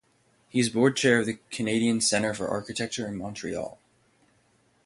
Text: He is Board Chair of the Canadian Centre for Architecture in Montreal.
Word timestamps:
He 0.49 0.59
is 0.59 0.69
Board 0.71 0.95
Chair 0.97 1.19
of 1.19 1.27
the 1.27 1.37
Canadian 1.51 2.01
Centre 2.01 2.33
for 2.33 2.47
Architecture 2.47 3.07
in 3.07 3.17
Montreal. 3.17 3.77